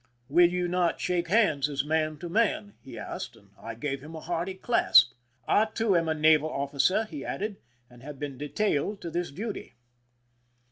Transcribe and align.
"Will 0.29 0.49
you 0.49 0.67
not 0.67 0.99
shake 0.99 1.27
hands, 1.27 1.69
as 1.69 1.85
man 1.85 2.17
to 2.17 2.27
man?" 2.27 2.73
he 2.81 2.97
asked; 2.97 3.35
and 3.35 3.51
I 3.61 3.75
gave 3.75 4.01
him 4.01 4.15
a 4.15 4.19
hearty 4.19 4.55
clasp. 4.55 5.13
'^I 5.47 5.71
too 5.75 5.95
am 5.95 6.09
a 6.09 6.15
naval 6.15 6.49
officer," 6.51 7.03
he 7.05 7.23
added," 7.23 7.57
and 7.87 8.01
have 8.01 8.17
been 8.17 8.35
detailed 8.35 8.99
to 9.01 9.11
this 9.11 9.29
duty." 9.29 9.75